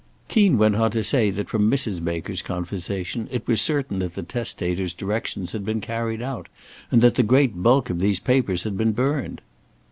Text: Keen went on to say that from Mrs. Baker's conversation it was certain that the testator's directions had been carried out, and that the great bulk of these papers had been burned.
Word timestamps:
Keen 0.29 0.57
went 0.57 0.75
on 0.77 0.89
to 0.89 1.03
say 1.03 1.29
that 1.29 1.47
from 1.47 1.69
Mrs. 1.69 2.03
Baker's 2.03 2.41
conversation 2.41 3.27
it 3.29 3.47
was 3.47 3.61
certain 3.61 3.99
that 3.99 4.15
the 4.15 4.23
testator's 4.23 4.95
directions 4.95 5.51
had 5.51 5.63
been 5.63 5.79
carried 5.79 6.23
out, 6.23 6.49
and 6.89 7.03
that 7.03 7.13
the 7.13 7.21
great 7.21 7.61
bulk 7.61 7.91
of 7.91 7.99
these 7.99 8.19
papers 8.19 8.63
had 8.63 8.75
been 8.75 8.93
burned. 8.93 9.41